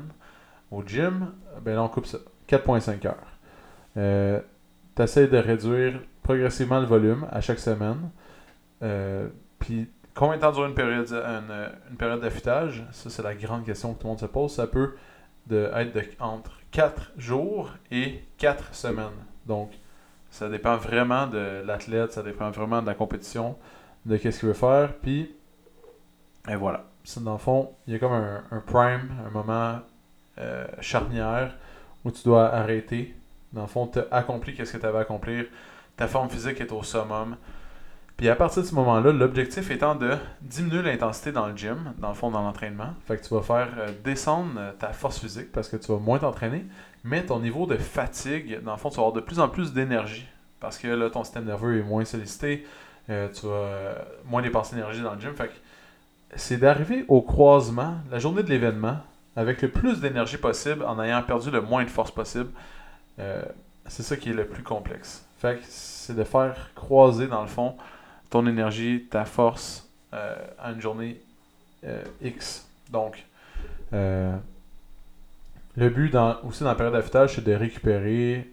au 0.72 0.84
gym, 0.84 1.34
ben 1.62 1.75
là, 1.75 1.84
on 1.84 1.89
coupe 1.89 2.06
ça. 2.06 2.20
4,5 2.48 3.08
heures. 3.08 4.56
Euh, 5.00 5.06
tu 5.06 5.12
essaies 5.12 5.27
de 5.27 5.38
réduire 5.38 6.01
progressivement 6.24 6.79
le 6.79 6.86
volume 6.86 7.27
à 7.32 7.41
chaque 7.41 7.60
semaine. 7.60 8.10
Euh, 8.84 9.27
Puis, 9.60 9.89
combien 10.13 10.38
de 10.38 10.41
temps 10.41 10.51
dure 10.51 10.65
une 10.65 10.74
période, 10.74 11.12
une, 11.12 11.98
période 11.98 12.22
d'affûtage? 12.22 12.84
Ça, 12.91 13.10
c'est 13.10 13.24
la 13.24 13.36
grande 13.36 13.65
question 13.65 13.94
que 13.94 14.00
tout 14.00 14.08
le 14.08 14.10
monde 14.10 14.20
se 14.20 14.25
pose. 14.25 14.53
Ça 14.53 14.68
peut 14.68 14.96
être 15.51 15.94
de, 15.94 16.03
entre 16.20 16.51
4 16.72 17.12
jours 17.18 17.72
et 17.91 18.24
4 18.38 18.74
semaines. 18.75 19.08
Donc, 19.46 19.72
ça 20.29 20.48
dépend 20.50 20.77
vraiment 20.77 21.27
de 21.27 21.63
l'athlète, 21.65 22.13
ça 22.13 22.22
dépend 22.22 22.51
vraiment 22.51 22.82
de 22.82 22.88
la 22.88 22.94
compétition, 22.94 23.58
de 24.06 24.18
qu'est-ce 24.18 24.39
qu'il 24.39 24.50
veut 24.50 24.53
faire. 24.53 24.94
Puis, 25.01 25.32
et 26.48 26.56
voilà. 26.56 26.86
Dans 27.22 27.34
le 27.34 27.38
fond, 27.39 27.72
il 27.88 27.94
y 27.94 27.96
a 27.96 28.00
comme 28.00 28.12
un, 28.12 28.44
un 28.51 28.60
prime, 28.60 29.10
un 29.25 29.32
moment 29.32 29.79
euh, 30.38 30.68
charnière 30.79 31.56
où 32.06 32.12
tu 32.12 32.24
dois 32.24 32.53
arrêter. 32.53 33.15
Dans 33.53 33.62
le 33.62 33.68
fond, 33.68 33.88
tu 33.88 34.00
as 34.00 34.06
accompli 34.12 34.53
qu'est-ce 34.53 34.74
que 34.74 34.77
tu 34.77 34.86
avais 34.86 35.00
à 35.00 35.01
accomplir. 35.01 35.46
Ta 35.98 36.08
forme 36.08 36.29
physique 36.29 36.62
est 36.62 36.72
au 36.72 36.84
summum. 36.84 37.36
Puis 38.20 38.27
à 38.27 38.36
partir 38.36 38.63
de 38.63 38.68
ce 38.68 38.75
moment-là, 38.75 39.13
l'objectif 39.13 39.72
étant 39.72 39.96
de 39.96 40.18
diminuer 40.41 40.82
l'intensité 40.82 41.32
dans 41.32 41.48
le 41.48 41.56
gym, 41.56 41.94
dans 42.00 42.10
le 42.10 42.13
fond, 42.13 42.29
dans 42.29 42.41
l'entraînement. 42.41 42.94
Fait 43.08 43.18
que 43.18 43.25
tu 43.25 43.34
vas 43.34 43.41
faire 43.41 43.70
euh, 43.77 43.91
descendre 44.03 44.51
euh, 44.58 44.74
ta 44.77 44.91
force 44.91 45.20
physique 45.20 45.53
parce 45.53 45.70
que 45.70 45.77
tu 45.77 45.89
vas 45.89 46.00
moins 46.00 46.20
t'entraîner, 46.20 46.65
mais 47.06 47.25
ton 47.25 47.39
niveau 47.39 47.65
de 47.65 47.77
fatigue, 47.77 48.62
dans 48.62 48.74
le 48.74 48.77
fond, 48.77 48.89
tu 48.89 48.98
vas 48.98 49.03
avoir 49.03 49.13
de 49.13 49.22
plus 49.22 49.39
en 49.39 49.48
plus 49.48 49.72
d'énergie. 49.72 50.27
Parce 50.60 50.77
que 50.77 50.89
là, 50.89 51.10
ton 51.10 51.24
système 51.24 51.46
nerveux 51.46 51.79
est 51.79 51.84
moins 51.84 52.03
sollicité, 52.03 52.68
euh, 53.10 53.29
tu 53.29 53.46
vas 53.48 53.96
moins 54.25 54.41
dépenser 54.41 54.75
d'énergie 54.75 55.01
dans 55.01 55.13
le 55.13 55.22
gym. 55.22 55.34
Fait 55.34 55.48
que 55.48 55.53
c'est 56.36 56.58
d'arriver 56.58 57.06
au 57.08 57.22
croisement, 57.22 57.96
la 58.12 58.20
journée 58.20 58.44
de 58.44 58.50
l'événement, 58.50 58.98
avec 59.38 59.62
le 59.62 59.70
plus 59.70 60.01
d'énergie 60.01 60.38
possible 60.38 60.84
en 60.84 61.01
ayant 61.01 61.22
perdu 61.24 61.51
le 61.51 61.62
moins 61.62 61.86
de 61.86 61.89
force 61.89 62.12
possible. 62.12 62.50
Euh, 63.20 63.42
c'est 63.88 64.04
ça 64.04 64.16
qui 64.16 64.30
est 64.30 64.34
le 64.34 64.46
plus 64.46 64.64
complexe. 64.64 65.26
C'est 65.64 66.16
de 66.16 66.24
faire 66.24 66.72
croiser, 66.76 67.28
dans 67.28 67.42
le 67.42 67.48
fond, 67.48 67.76
ton 68.30 68.46
énergie, 68.46 69.08
ta 69.10 69.26
force 69.26 69.90
euh, 70.14 70.36
à 70.60 70.72
une 70.72 70.82
journée 70.82 71.22
euh, 71.86 72.04
X. 72.22 72.68
Donc, 72.92 73.26
euh, 73.94 74.36
le 75.78 75.90
but 75.90 76.14
aussi 76.44 76.64
dans 76.64 76.70
la 76.70 76.76
période 76.76 76.94
d'affûtage, 76.94 77.36
c'est 77.36 77.44
de 77.44 77.54
récupérer, 77.54 78.52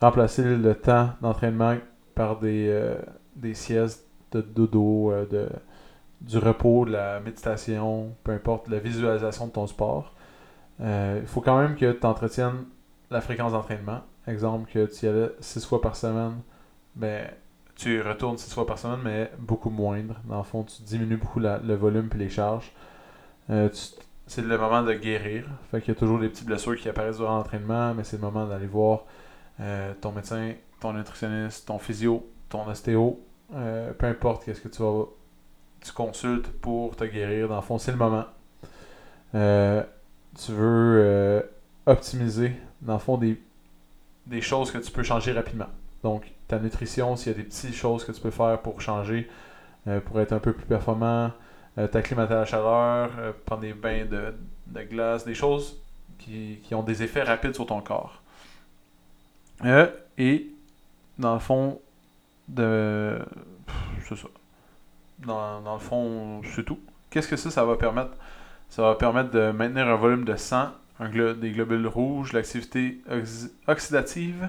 remplacer 0.00 0.42
le 0.42 0.74
temps 0.74 1.10
d'entraînement 1.20 1.76
par 2.14 2.38
des, 2.38 2.94
des 3.36 3.54
siestes 3.54 4.04
de 4.32 4.40
dodo, 4.40 5.12
de, 5.30 5.48
du 6.20 6.38
repos, 6.38 6.84
de 6.84 6.92
la 6.92 7.20
méditation, 7.20 8.12
peu 8.24 8.32
importe, 8.32 8.68
la 8.68 8.80
visualisation 8.80 9.46
de 9.46 9.52
ton 9.52 9.66
sport. 9.68 10.12
Il 10.80 11.26
faut 11.26 11.40
quand 11.40 11.60
même 11.60 11.76
que 11.76 11.92
tu 11.92 12.06
entretiennes 12.06 12.64
la 13.10 13.20
fréquence 13.20 13.52
d'entraînement. 13.52 14.00
Exemple, 14.26 14.70
que 14.70 14.86
tu 14.86 15.06
y 15.06 15.08
allais 15.08 15.30
6 15.40 15.66
fois 15.66 15.80
par 15.80 15.96
semaine, 15.96 16.40
ben, 16.96 17.28
tu 17.76 18.00
retournes 18.00 18.38
6 18.38 18.52
fois 18.54 18.66
par 18.66 18.78
semaine, 18.78 19.00
mais 19.02 19.30
beaucoup 19.38 19.70
moindre. 19.70 20.16
Dans 20.24 20.38
le 20.38 20.44
fond, 20.44 20.64
tu 20.64 20.82
diminues 20.82 21.16
beaucoup 21.16 21.40
le 21.40 21.74
volume 21.74 22.08
et 22.14 22.18
les 22.18 22.30
charges. 22.30 22.72
Euh, 23.50 23.68
c'est 24.26 24.42
le 24.42 24.58
moment 24.58 24.82
de 24.82 24.94
guérir. 24.94 25.46
Fait 25.70 25.80
qu'il 25.80 25.92
y 25.92 25.96
a 25.96 25.98
toujours 25.98 26.18
des 26.18 26.28
petites 26.28 26.46
blessures 26.46 26.76
qui 26.76 26.88
apparaissent 26.88 27.18
durant 27.18 27.36
l'entraînement, 27.36 27.94
mais 27.94 28.04
c'est 28.04 28.16
le 28.16 28.22
moment 28.22 28.46
d'aller 28.46 28.66
voir 28.66 29.04
euh, 29.60 29.92
ton 30.00 30.12
médecin, 30.12 30.54
ton 30.80 30.92
nutritionniste, 30.94 31.66
ton 31.66 31.78
physio, 31.78 32.26
ton 32.48 32.66
ostéo, 32.66 33.20
euh, 33.54 33.92
peu 33.92 34.06
importe 34.06 34.44
qu'est-ce 34.44 34.60
que 34.60 34.68
tu 34.68 34.82
vas 34.82 35.04
tu 35.82 35.92
consultes 35.92 36.48
pour 36.48 36.96
te 36.96 37.04
guérir. 37.04 37.48
Dans 37.48 37.56
le 37.56 37.62
fond, 37.62 37.76
c'est 37.76 37.92
le 37.92 37.98
moment. 37.98 38.24
tu 39.32 40.52
veux 40.52 41.44
optimiser, 41.84 42.52
dans 42.84 42.94
le 42.94 42.98
fond, 42.98 43.18
des, 43.18 44.40
choses 44.40 44.70
que 44.70 44.78
tu 44.78 44.90
peux 44.90 45.02
changer 45.02 45.32
rapidement. 45.32 45.68
Donc, 46.02 46.30
ta 46.48 46.58
nutrition, 46.58 47.16
s'il 47.16 47.32
y 47.32 47.34
a 47.34 47.38
des 47.38 47.44
petites 47.44 47.74
choses 47.74 48.04
que 48.04 48.12
tu 48.12 48.20
peux 48.20 48.30
faire 48.30 48.60
pour 48.60 48.80
changer, 48.80 49.28
euh, 49.88 50.00
pour 50.00 50.20
être 50.20 50.32
un 50.32 50.38
peu 50.38 50.52
plus 50.52 50.66
performant, 50.66 51.32
euh, 51.78 51.88
t'acclimater 51.88 52.34
à 52.34 52.38
la 52.40 52.44
chaleur, 52.44 53.10
euh, 53.18 53.32
prendre 53.44 53.62
des 53.62 53.72
bains 53.72 54.04
de, 54.04 54.34
glace, 54.82 55.24
des 55.24 55.34
choses 55.34 55.78
qui, 56.18 56.60
ont 56.72 56.82
des 56.82 57.02
effets 57.02 57.22
rapides 57.22 57.54
sur 57.54 57.66
ton 57.66 57.80
corps. 57.80 58.22
et, 60.18 60.46
dans 61.18 61.34
le 61.34 61.40
fond, 61.40 61.80
de. 62.48 63.18
C'est 64.06 64.16
ça. 64.16 64.28
Dans, 65.20 65.60
dans, 65.62 65.74
le 65.74 65.80
fond, 65.80 66.42
c'est 66.54 66.64
tout. 66.64 66.78
Qu'est-ce 67.08 67.28
que 67.28 67.36
ça, 67.36 67.50
ça 67.50 67.64
va 67.64 67.76
permettre? 67.76 68.12
Ça 68.68 68.82
va 68.82 68.94
permettre 68.96 69.30
de 69.30 69.52
maintenir 69.52 69.86
un 69.86 69.96
volume 69.96 70.24
de 70.24 70.36
sang 70.36 70.68
des 71.00 71.50
globules 71.50 71.86
rouges, 71.86 72.32
l'activité 72.32 73.02
oxydative, 73.66 74.48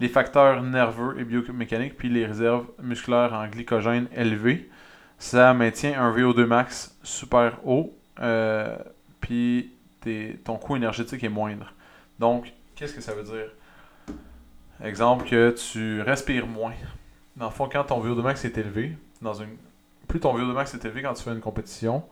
les 0.00 0.08
facteurs 0.08 0.62
nerveux 0.62 1.18
et 1.18 1.24
biomécaniques, 1.24 1.96
puis 1.96 2.08
les 2.08 2.26
réserves 2.26 2.66
musculaires 2.82 3.32
en 3.32 3.48
glycogène 3.48 4.08
élevées. 4.14 4.68
Ça 5.18 5.54
maintient 5.54 6.00
un 6.00 6.14
VO2 6.14 6.44
max 6.44 6.96
super 7.02 7.58
haut, 7.64 7.96
euh, 8.20 8.76
puis 9.20 9.72
ton 10.44 10.56
coût 10.56 10.76
énergétique 10.76 11.24
est 11.24 11.28
moindre. 11.28 11.72
Donc, 12.18 12.52
qu'est-ce 12.74 12.94
que 12.94 13.00
ça 13.00 13.14
veut 13.14 13.24
dire? 13.24 14.16
Exemple 14.84 15.26
que 15.26 15.50
tu 15.52 16.02
respires 16.02 16.46
moins. 16.46 16.74
Dans 17.36 17.46
le 17.46 17.50
fond, 17.50 17.68
quand 17.70 17.84
ton 17.84 18.02
VO2 18.02 18.22
max 18.22 18.44
est 18.44 18.56
élevé, 18.58 18.96
dans 19.22 19.34
une... 19.34 19.56
plus 20.06 20.20
ton 20.20 20.36
VO2 20.36 20.52
max 20.52 20.74
est 20.74 20.84
élevé 20.84 21.02
quand 21.02 21.14
tu 21.14 21.22
fais 21.22 21.32
une 21.32 21.40
compétition, 21.40 22.04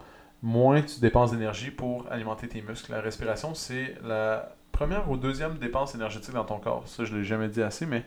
moins 0.44 0.82
tu 0.82 1.00
dépenses 1.00 1.30
d'énergie 1.30 1.70
pour 1.70 2.06
alimenter 2.10 2.46
tes 2.46 2.60
muscles. 2.60 2.92
La 2.92 3.00
respiration, 3.00 3.54
c'est 3.54 3.96
la 4.04 4.54
première 4.72 5.10
ou 5.10 5.16
deuxième 5.16 5.56
dépense 5.56 5.94
énergétique 5.94 6.34
dans 6.34 6.44
ton 6.44 6.58
corps. 6.58 6.86
Ça, 6.86 7.06
je 7.06 7.14
ne 7.14 7.18
l'ai 7.18 7.24
jamais 7.24 7.48
dit 7.48 7.62
assez, 7.62 7.86
mais 7.86 8.04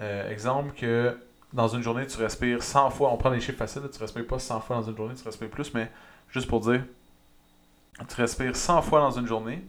euh, 0.00 0.30
exemple 0.30 0.72
que 0.74 1.14
dans 1.52 1.68
une 1.68 1.82
journée, 1.82 2.06
tu 2.06 2.16
respires 2.16 2.62
100 2.62 2.90
fois. 2.90 3.12
On 3.12 3.18
prend 3.18 3.28
les 3.28 3.40
chiffres 3.40 3.58
faciles, 3.58 3.82
tu 3.92 3.98
respires 4.00 4.26
pas 4.26 4.38
100 4.38 4.60
fois 4.62 4.76
dans 4.76 4.88
une 4.88 4.96
journée, 4.96 5.14
tu 5.14 5.22
respires 5.22 5.50
plus, 5.50 5.74
mais 5.74 5.90
juste 6.30 6.48
pour 6.48 6.60
dire, 6.60 6.82
tu 8.08 8.20
respires 8.20 8.56
100 8.56 8.80
fois 8.80 9.00
dans 9.00 9.10
une 9.10 9.26
journée. 9.26 9.62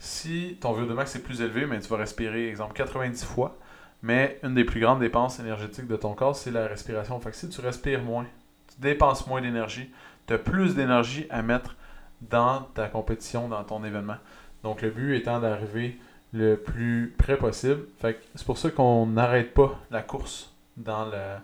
Si 0.00 0.58
ton 0.60 0.74
VO2 0.74 0.94
max 0.94 1.14
est 1.14 1.22
plus 1.22 1.42
élevé, 1.42 1.64
mais 1.64 1.78
tu 1.78 1.88
vas 1.88 1.98
respirer, 1.98 2.48
exemple, 2.48 2.72
90 2.72 3.24
fois. 3.24 3.56
Mais 4.02 4.40
une 4.42 4.54
des 4.54 4.64
plus 4.64 4.80
grandes 4.80 4.98
dépenses 4.98 5.38
énergétiques 5.38 5.86
de 5.86 5.96
ton 5.96 6.14
corps, 6.14 6.34
c'est 6.34 6.50
la 6.50 6.66
respiration. 6.66 7.20
Fait 7.20 7.30
que 7.30 7.36
si 7.36 7.48
tu 7.48 7.60
respires 7.60 8.02
moins, 8.02 8.26
tu 8.68 8.80
dépenses 8.80 9.28
moins 9.28 9.40
d'énergie, 9.40 9.90
tu 10.30 10.34
as 10.34 10.38
plus 10.38 10.76
d'énergie 10.76 11.26
à 11.28 11.42
mettre 11.42 11.74
dans 12.20 12.60
ta 12.74 12.86
compétition, 12.86 13.48
dans 13.48 13.64
ton 13.64 13.82
événement. 13.82 14.14
Donc 14.62 14.80
le 14.80 14.90
but 14.90 15.16
étant 15.16 15.40
d'arriver 15.40 15.98
le 16.32 16.54
plus 16.54 17.12
près 17.18 17.36
possible. 17.36 17.80
C'est 18.00 18.46
pour 18.46 18.56
ça 18.56 18.70
qu'on 18.70 19.06
n'arrête 19.06 19.52
pas 19.54 19.76
la 19.90 20.02
course 20.02 20.52
dans 20.76 21.04
la 21.06 21.40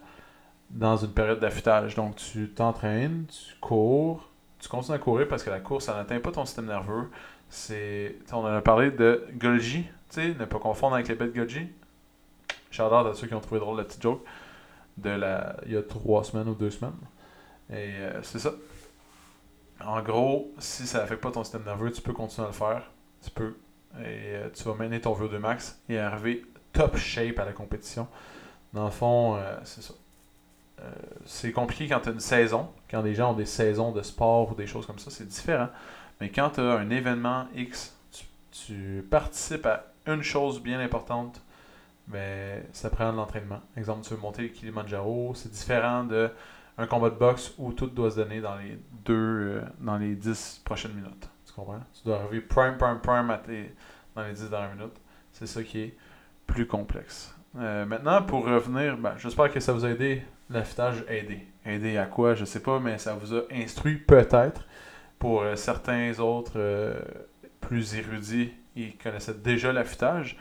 dans 0.71 0.97
une 0.97 1.11
période 1.11 1.41
d'affûtage. 1.41 1.97
Donc 1.97 2.15
tu 2.15 2.49
t'entraînes, 2.51 3.25
tu 3.27 3.57
cours, 3.61 4.29
tu 4.61 4.69
continues 4.69 4.95
à 4.95 4.99
courir 5.01 5.27
parce 5.27 5.43
que 5.43 5.51
la 5.51 5.59
course, 5.59 5.87
ça 5.87 5.95
n'atteint 5.95 6.21
pas 6.21 6.31
ton 6.31 6.45
système 6.45 6.67
nerveux. 6.67 7.11
C'est, 7.49 8.17
on 8.31 8.39
en 8.39 8.47
a 8.47 8.61
parlé 8.61 8.93
de 8.93 9.27
Golgi, 9.33 9.83
tu 9.83 9.91
sais, 10.11 10.29
ne 10.29 10.45
pas 10.45 10.61
confondre 10.61 10.95
avec 10.95 11.09
les 11.09 11.17
bêtes 11.17 11.35
Golgi. 11.35 11.67
J'adore 12.71 13.05
à 13.05 13.15
ceux 13.15 13.27
qui 13.27 13.35
ont 13.35 13.41
trouvé 13.41 13.59
drôle 13.59 13.79
la 13.79 13.85
petite 13.85 14.03
joke 14.03 14.23
de 14.97 15.11
la, 15.11 15.57
il 15.67 15.73
y 15.73 15.77
a 15.77 15.83
trois 15.83 16.23
semaines 16.23 16.49
ou 16.49 16.55
deux 16.55 16.71
semaines. 16.71 16.93
Et 17.71 17.95
euh, 17.99 18.23
c'est 18.23 18.39
ça. 18.39 18.53
En 19.87 20.03
gros, 20.03 20.53
si 20.59 20.87
ça 20.87 20.99
n'affecte 20.99 21.23
pas 21.23 21.31
ton 21.31 21.45
système 21.45 21.65
nerveux, 21.65 21.93
tu 21.93 22.03
peux 22.03 22.13
continuer 22.13 22.47
à 22.47 22.51
le 22.51 22.55
faire. 22.55 22.91
Tu 23.23 23.31
peux. 23.31 23.57
Et 24.01 24.35
euh, 24.35 24.51
tu 24.53 24.65
vas 24.65 24.75
mener 24.75 25.01
ton 25.01 25.15
VO2 25.15 25.39
max 25.39 25.81
et 25.89 25.99
arriver 25.99 26.45
top 26.73 26.97
shape 26.97 27.39
à 27.39 27.45
la 27.45 27.53
compétition. 27.53 28.09
Dans 28.73 28.85
le 28.85 28.91
fond, 28.91 29.37
euh, 29.37 29.57
c'est 29.65 29.83
ça. 29.83 29.95
c'est 31.25 31.53
compliqué 31.53 31.89
quand 31.89 32.01
tu 32.01 32.09
as 32.09 32.13
une 32.13 32.21
saison. 32.21 32.69
Quand 32.91 33.01
les 33.01 33.15
gens 33.15 33.31
ont 33.31 33.37
des 33.37 33.47
saisons 33.47 33.93
de 33.93 34.03
sport 34.03 34.53
ou 34.53 34.55
des 34.55 34.67
choses 34.67 34.87
comme 34.87 34.99
ça, 34.99 35.11
c'est 35.11 35.27
différent. 35.27 35.69
Mais 36.21 36.31
quand 36.31 36.51
tu 36.51 36.61
as 36.61 36.73
un 36.73 36.91
événement 36.91 37.47
X, 37.55 37.95
tu, 38.51 39.07
participes 39.11 39.67
à 39.67 39.85
une 40.07 40.23
chose 40.23 40.61
bien 40.61 40.81
importante, 40.81 41.41
ben, 42.09 42.63
ça 42.73 42.91
prend 42.91 43.13
de 43.13 43.17
l'entraînement. 43.17 43.61
Exemple, 43.77 44.07
tu 44.07 44.15
veux 44.15 44.21
monter 44.21 44.43
le 44.43 44.49
Kilimanjaro, 44.49 45.33
c'est 45.35 45.51
différent 45.51 46.05
de 46.05 46.31
un 46.79 46.87
combat 46.87 47.11
de 47.11 47.17
boxe 47.17 47.55
où 47.59 47.73
tout 47.73 47.87
doit 47.87 48.11
se 48.11 48.17
donner 48.17 48.41
dans 48.41 48.57
les 48.57 48.79
deux, 49.05 49.15
euh, 49.15 49.63
dans 49.81 49.97
les 49.97 50.15
10 50.15 50.63
prochaines 50.65 50.93
minutes. 50.93 51.29
Tu 51.47 51.53
comprends? 51.53 51.81
Tu 51.95 52.05
dois 52.05 52.21
arriver 52.21 52.41
prime, 52.41 52.77
prime, 52.77 53.01
prime 53.01 53.39
dans 54.15 54.23
les 54.23 54.33
10 54.33 54.51
dernières 54.51 54.75
minutes. 54.75 54.97
C'est 55.33 55.47
ça 55.47 55.63
qui 55.63 55.81
est 55.81 55.97
plus 56.47 56.67
complexe. 56.67 57.35
Euh, 57.59 57.87
maintenant, 57.87 58.23
pour 58.23 58.45
revenir, 58.45 58.97
ben, 58.99 59.15
j'espère 59.17 59.51
que 59.51 59.61
ça 59.61 59.73
vous 59.73 59.85
a 59.85 59.91
aidé. 59.91 60.23
L'affûtage 60.51 61.05
aidé. 61.09 61.47
Aidé 61.65 61.97
à 61.97 62.07
quoi? 62.07 62.35
Je 62.35 62.45
sais 62.45 62.61
pas, 62.61 62.79
mais 62.79 62.99
ça 62.99 63.15
vous 63.15 63.35
a 63.35 63.43
instruit 63.51 63.97
peut-être. 63.97 64.67
Pour 65.19 65.43
euh, 65.43 65.57
certains 65.57 66.19
autres 66.21 66.95
plus 67.61 67.97
érudits, 67.97 68.53
ils 68.77 68.97
connaissaient 68.99 69.35
déjà 69.35 69.73
l'affûtage. 69.73 70.37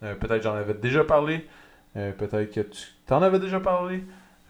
peut-être 0.00 0.42
j'en 0.42 0.54
avais 0.54 0.74
déjà 0.74 1.04
parlé. 1.04 1.46
peut-être 1.94 2.50
que 2.50 2.60
tu 2.60 2.86
t'en 3.04 3.20
avais 3.20 3.40
déjà 3.40 3.60
parlé. 3.60 4.04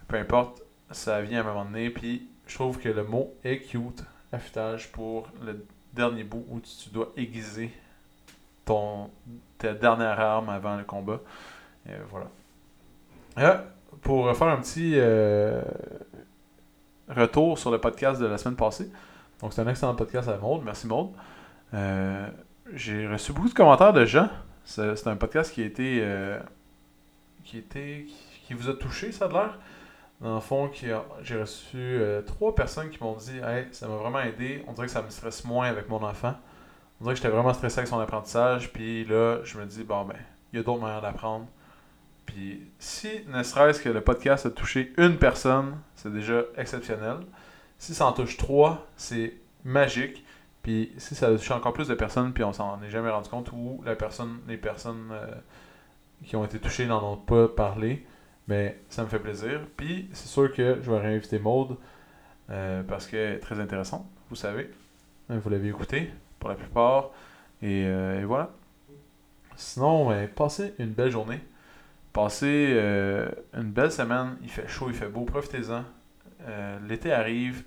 Peu 0.07 0.19
importe 0.19 0.62
ça 0.93 1.21
vient 1.23 1.39
à 1.39 1.43
un 1.43 1.47
moment 1.47 1.65
donné. 1.65 1.91
Puis 1.91 2.29
je 2.47 2.55
trouve 2.55 2.79
que 2.79 2.89
le 2.89 3.05
mot 3.05 3.35
est 3.45 3.61
cute, 3.61 4.05
affûtage, 4.33 4.91
pour 4.93 5.29
le 5.45 5.65
dernier 5.93 6.25
bout 6.25 6.45
où 6.51 6.61
tu, 6.61 6.91
dois 6.91 7.13
aiguiser 7.17 7.71
ton, 8.65 9.11
ta 9.59 9.75
dernière 9.75 10.19
arme 10.21 10.49
avant 10.49 10.77
le 10.77 10.85
combat. 10.85 11.21
Et 11.87 11.93
voilà. 12.11 12.27
Euh, 13.39 13.63
pour 14.03 14.35
faire 14.37 14.49
un 14.49 14.59
petit 14.59 14.93
euh, 14.97 15.63
retour 17.09 17.59
sur 17.59 17.71
le 17.71 17.79
podcast 17.79 18.21
de 18.21 18.27
la 18.27 18.39
semaine 18.39 18.57
passée. 18.57 18.91
Donc, 19.41 19.53
c'est 19.53 19.63
un 19.63 19.69
excellent 19.69 19.95
podcast 19.95 20.29
à 20.29 20.37
Maud. 20.37 20.63
Merci 20.65 20.87
Maud. 20.87 21.11
Euh, 21.75 22.29
j'ai 22.75 23.07
reçu 23.07 23.33
beaucoup 23.33 23.49
de 23.49 23.55
commentaires 23.55 23.93
de 23.93 24.05
gens. 24.05 24.29
C'est 24.65 25.07
un 25.07 25.17
podcast 25.17 25.53
qui 25.53 25.63
a 25.63 25.67
été. 25.67 26.07
qui, 27.45 27.59
était, 27.59 28.07
qui 28.47 28.55
vous 28.55 28.69
a 28.69 28.75
touché, 28.75 29.11
ça 29.11 29.25
a 29.25 29.29
l'air. 29.29 29.59
Dans 30.23 30.37
le 30.37 30.41
fond, 30.41 30.71
j'ai 30.73 31.37
reçu 31.37 31.77
euh, 31.77 32.23
trois 32.23 32.55
personnes 32.55 32.91
qui 32.91 33.03
m'ont 33.03 33.17
dit 33.17 33.39
Hey, 33.39 33.67
ça 33.73 33.89
m'a 33.89 33.97
vraiment 33.97 34.21
aidé. 34.21 34.65
On 34.69 34.73
dirait 34.73 34.87
que 34.87 34.93
ça 34.93 35.03
me 35.03 35.11
stresse 35.11 35.45
moins 35.45 35.67
avec 35.67 35.89
mon 35.89 36.03
enfant. 36.03 36.35
On 37.01 37.05
dirait 37.05 37.15
que 37.15 37.21
j'étais 37.21 37.35
vraiment 37.35 37.53
stressé 37.53 37.81
avec 37.81 37.89
son 37.89 37.99
apprentissage. 37.99 38.73
Puis 38.73 39.05
là, 39.05 39.41
je 39.43 39.59
me 39.59 39.67
dis 39.67 39.83
Bon, 39.83 40.05
ben, 40.05 40.15
il 40.53 40.59
y 40.59 40.61
a 40.61 40.63
d'autres 40.63 40.81
manières 40.81 41.03
d'apprendre. 41.03 41.47
Puis 42.25 42.71
si, 42.79 43.09
ne 43.27 43.43
serait-ce 43.43 43.81
que 43.81 43.89
le 43.89 44.01
podcast 44.01 44.47
a 44.47 44.51
touché 44.51 44.93
une 44.97 45.19
personne, 45.19 45.77
c'est 45.97 46.13
déjà 46.13 46.45
exceptionnel. 46.57 47.17
Si 47.79 47.93
ça 47.93 48.07
en 48.07 48.13
touche 48.13 48.37
trois, 48.37 48.87
c'est 48.97 49.35
magique. 49.65 50.25
Puis 50.63 50.93
si 50.99 51.17
ça 51.17 51.27
a 51.27 51.31
touché 51.33 51.53
encore 51.53 51.73
plus 51.73 51.89
de 51.89 51.95
personnes, 51.95 52.33
puis 52.33 52.45
on 52.45 52.53
s'en 52.53 52.81
est 52.85 52.91
jamais 52.91 53.11
rendu 53.11 53.29
compte, 53.29 53.51
ou 53.53 53.83
la 53.85 53.97
personne, 53.97 54.39
les 54.47 54.57
personnes 54.57 55.09
euh, 55.11 55.27
qui 56.25 56.37
ont 56.37 56.45
été 56.45 56.61
touchées 56.61 56.87
n'en 56.87 57.03
ont 57.13 57.17
pas 57.17 57.49
parlé, 57.49 58.07
mais 58.49 58.79
ça 58.89 59.03
me 59.03 59.09
fait 59.09 59.19
plaisir. 59.19 59.61
Puis 59.77 60.09
c'est 60.13 60.29
sûr 60.29 60.53
que 60.53 60.79
je 60.83 60.91
vais 60.91 60.99
réinviter 60.99 61.39
Maude 61.39 61.77
euh, 62.51 62.83
parce 62.83 63.07
qu'elle 63.07 63.35
est 63.35 63.39
très 63.39 63.59
intéressante, 63.61 64.07
vous 64.31 64.37
savez. 64.37 64.71
Vous 65.29 65.51
l'avez 65.51 65.69
écouté. 65.69 66.11
pour 66.39 66.51
la 66.51 66.57
plupart. 66.57 67.11
Et, 67.63 67.85
euh, 67.87 68.25
voilà. 68.27 68.51
Sinon, 69.57 70.09
ben, 70.09 70.29
passez 70.29 70.75
une 70.79 70.91
belle 70.91 71.11
journée. 71.11 71.41
Passez 72.13 72.73
euh, 72.73 73.29
une 73.55 73.71
belle 73.71 73.93
semaine. 73.93 74.37
Il 74.43 74.51
fait 74.51 74.69
chaud, 74.69 74.87
il 74.89 74.95
fait 74.95 75.09
beau. 75.09 75.25
Profitez-en. 75.25 75.85
Euh, 76.47 76.79
L'été 76.87 77.13
arrive. 77.13 77.63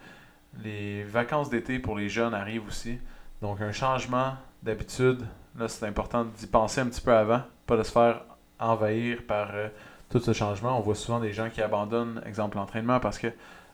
Les 0.63 1.03
vacances 1.03 1.49
d'été 1.49 1.79
pour 1.79 1.97
les 1.97 2.09
jeunes 2.09 2.33
arrivent 2.33 2.67
aussi. 2.67 2.99
Donc, 3.41 3.61
un 3.61 3.71
changement 3.71 4.33
d'habitude. 4.61 5.21
Là, 5.57 5.67
c'est 5.67 5.85
important 5.85 6.25
d'y 6.25 6.47
penser 6.47 6.81
un 6.81 6.87
petit 6.87 7.01
peu 7.01 7.13
avant. 7.13 7.41
Pas 7.65 7.77
de 7.77 7.83
se 7.83 7.91
faire 7.91 8.21
envahir 8.59 9.23
par 9.25 9.49
euh, 9.53 9.69
tout 10.09 10.19
ce 10.19 10.33
changement. 10.33 10.77
On 10.77 10.81
voit 10.81 10.95
souvent 10.95 11.19
des 11.19 11.33
gens 11.33 11.49
qui 11.49 11.61
abandonnent, 11.61 12.21
exemple, 12.25 12.57
l'entraînement 12.57 12.99
parce 12.99 13.17
que 13.17 13.27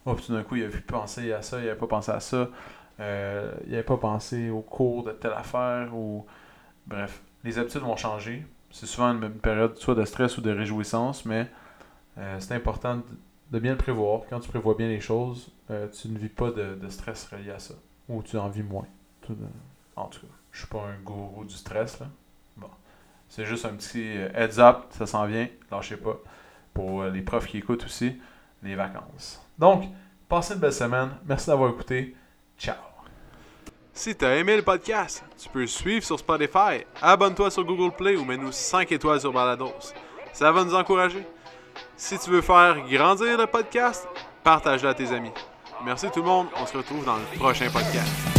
oh, 0.05 0.15
tout 0.15 0.33
d'un 0.33 0.43
coup, 0.43 0.55
il 0.55 0.63
a 0.63 0.67
vu 0.67 0.81
penser 0.81 1.31
à 1.33 1.41
ça, 1.41 1.59
il 1.59 1.65
n'avait 1.65 1.77
pas 1.77 1.87
pensé 1.87 2.11
à 2.11 2.19
ça. 2.19 2.49
Euh, 2.99 3.53
il 3.65 3.71
n'avait 3.71 3.83
pas 3.83 3.97
pensé 3.97 4.49
au 4.49 4.61
cours 4.61 5.03
de 5.03 5.11
telle 5.11 5.33
affaire 5.33 5.95
ou. 5.95 6.25
Bref, 6.87 7.21
les 7.43 7.59
habitudes 7.59 7.81
vont 7.81 7.95
changer. 7.95 8.45
C'est 8.71 8.85
souvent 8.85 9.13
une, 9.13 9.29
période 9.29 9.77
soit 9.77 9.95
de 9.95 10.05
stress 10.05 10.37
ou 10.37 10.41
de 10.41 10.51
réjouissance, 10.51 11.25
mais 11.25 11.47
euh, 12.17 12.37
c'est 12.39 12.55
important 12.55 13.01
de, 13.51 13.59
bien 13.59 13.71
le 13.71 13.77
prévoir. 13.77 14.21
Quand 14.29 14.39
tu 14.39 14.49
prévois 14.49 14.75
bien 14.75 14.87
les 14.87 14.99
choses, 14.99 15.51
euh, 15.69 15.87
tu 15.89 16.07
ne 16.07 16.17
vis 16.17 16.29
pas 16.29 16.51
de, 16.51 16.77
stress 16.89 17.27
relié 17.31 17.51
à 17.51 17.59
ça. 17.59 17.75
Ou 18.09 18.23
tu 18.23 18.37
en 18.37 18.49
vis 18.49 18.63
moins. 18.63 18.87
En 19.95 20.05
tout 20.07 20.21
cas, 20.21 20.33
je 20.51 20.59
suis 20.59 20.67
pas 20.67 20.81
un 20.81 21.01
gourou 21.03 21.45
du 21.45 21.53
stress. 21.53 21.99
Là. 21.99 22.07
C'est 23.31 23.45
juste 23.45 23.63
un 23.63 23.69
petit 23.69 24.17
euh, 24.17 24.27
heads 24.35 24.59
up, 24.59 24.87
ça 24.89 25.07
s'en 25.07 25.25
vient, 25.25 25.47
lâchez 25.71 25.95
pas. 25.95 26.17
Pour 26.73 27.01
euh, 27.01 27.09
les 27.09 27.21
profs 27.21 27.47
qui 27.47 27.59
écoutent 27.59 27.85
aussi, 27.85 28.21
les 28.61 28.75
vacances. 28.75 29.41
Donc, 29.57 29.85
passez 30.27 30.53
une 30.53 30.59
belle 30.59 30.73
semaine. 30.73 31.11
Merci 31.25 31.47
d'avoir 31.47 31.69
écouté. 31.69 32.13
Ciao. 32.59 32.75
Si 33.93 34.13
t'as 34.15 34.35
aimé 34.35 34.57
le 34.57 34.63
podcast, 34.63 35.23
tu 35.41 35.47
peux 35.47 35.65
suivre 35.65 36.03
sur 36.03 36.19
Spotify, 36.19 36.83
abonne-toi 37.01 37.49
sur 37.49 37.63
Google 37.63 37.95
Play 37.95 38.17
ou 38.17 38.25
mets-nous 38.25 38.51
5 38.51 38.91
étoiles 38.91 39.21
sur 39.21 39.31
Balados. 39.31 39.93
Ça 40.33 40.51
va 40.51 40.65
nous 40.65 40.75
encourager. 40.75 41.25
Si 41.95 42.19
tu 42.19 42.31
veux 42.31 42.41
faire 42.41 42.85
grandir 42.89 43.37
le 43.37 43.47
podcast, 43.47 44.09
partage-le 44.43 44.89
à 44.89 44.93
tes 44.93 45.09
amis. 45.09 45.31
Merci 45.85 46.07
tout 46.11 46.19
le 46.19 46.27
monde, 46.27 46.47
on 46.61 46.65
se 46.65 46.75
retrouve 46.75 47.05
dans 47.05 47.15
le 47.15 47.37
prochain 47.37 47.69
podcast. 47.69 48.30